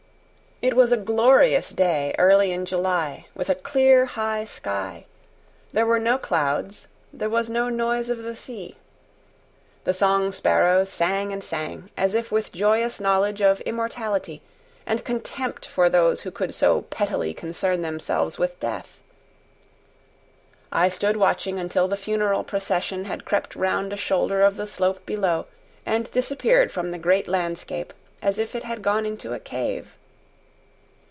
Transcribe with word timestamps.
It 0.63 0.75
was 0.75 0.91
a 0.91 0.97
glorious 0.97 1.71
day 1.71 2.13
early 2.19 2.51
in 2.51 2.67
July, 2.67 3.25
with 3.33 3.49
a 3.49 3.55
clear, 3.55 4.05
high 4.05 4.45
sky; 4.45 5.07
there 5.73 5.87
were 5.87 5.97
no 5.97 6.19
clouds, 6.19 6.87
there 7.11 7.31
was 7.31 7.49
no 7.49 7.67
noise 7.67 8.11
of 8.11 8.19
the 8.21 8.35
sea. 8.35 8.77
The 9.85 9.93
song 9.95 10.31
sparrows 10.31 10.91
sang 10.91 11.33
and 11.33 11.43
sang, 11.43 11.89
as 11.97 12.13
if 12.13 12.31
with 12.31 12.51
joyous 12.51 12.99
knowledge 12.99 13.41
of 13.41 13.59
immortality, 13.61 14.43
and 14.85 15.03
contempt 15.03 15.65
for 15.65 15.89
those 15.89 16.21
who 16.21 16.29
could 16.29 16.53
so 16.53 16.83
pettily 16.91 17.33
concern 17.33 17.81
themselves 17.81 18.37
with 18.37 18.59
death. 18.59 18.99
I 20.71 20.89
stood 20.89 21.17
watching 21.17 21.57
until 21.57 21.87
the 21.87 21.97
funeral 21.97 22.43
procession 22.43 23.05
had 23.05 23.25
crept 23.25 23.55
round 23.55 23.93
a 23.93 23.97
shoulder 23.97 24.43
of 24.43 24.57
the 24.57 24.67
slope 24.67 25.07
below 25.07 25.47
and 25.87 26.11
disappeared 26.11 26.71
from 26.71 26.91
the 26.91 26.99
great 26.99 27.27
landscape 27.27 27.95
as 28.21 28.37
if 28.37 28.53
it 28.53 28.63
had 28.65 28.83
gone 28.83 29.07
into 29.07 29.33
a 29.33 29.39
cave. 29.39 29.95